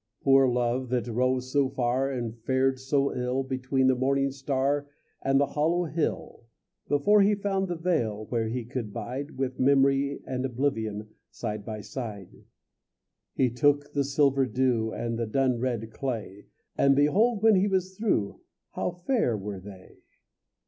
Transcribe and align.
Poor 0.23 0.47
Love 0.49 0.89
that 0.89 1.05
roved 1.07 1.43
so 1.43 1.69
far 1.69 2.09
And 2.09 2.35
fared 2.35 2.79
so 2.79 3.13
ill, 3.15 3.43
Between 3.43 3.85
the 3.85 3.93
morning 3.93 4.31
star 4.31 4.87
And 5.21 5.39
the 5.39 5.45
Hollow 5.45 5.83
Hill, 5.85 6.47
Before 6.87 7.21
he 7.21 7.35
found 7.35 7.67
the 7.67 7.75
vale 7.75 8.25
Where 8.29 8.47
he 8.47 8.65
could 8.65 8.91
bide, 8.93 9.37
With 9.37 9.59
memory 9.59 10.19
and 10.25 10.43
oblivion 10.43 11.07
Side 11.29 11.63
by 11.63 11.81
side. 11.81 12.45
He 13.35 13.51
took 13.51 13.93
the 13.93 14.03
silver 14.03 14.47
dew 14.47 14.91
And 14.91 15.19
the 15.19 15.27
dun 15.27 15.59
red 15.59 15.91
clay, 15.93 16.47
And 16.75 16.95
behold 16.95 17.43
when 17.43 17.53
he 17.53 17.67
was 17.67 17.95
through 17.95 18.41
How 18.71 18.89
fair 19.05 19.37
were 19.37 19.59
they! 19.59 19.99